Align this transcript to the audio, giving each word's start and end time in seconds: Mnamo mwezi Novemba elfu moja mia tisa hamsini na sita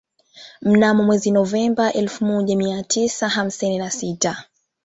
Mnamo 0.61 1.03
mwezi 1.03 1.31
Novemba 1.31 1.93
elfu 1.93 2.25
moja 2.25 2.55
mia 2.57 2.83
tisa 2.83 3.29
hamsini 3.29 3.77
na 3.77 3.91
sita 3.91 4.43